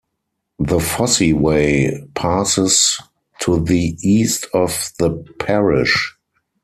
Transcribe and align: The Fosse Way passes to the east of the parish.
The 0.57 0.79
Fosse 0.79 1.31
Way 1.31 2.07
passes 2.15 2.99
to 3.41 3.59
the 3.63 3.95
east 4.01 4.47
of 4.51 4.91
the 4.97 5.11
parish. 5.37 6.17